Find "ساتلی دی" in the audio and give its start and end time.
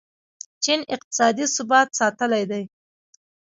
1.99-2.63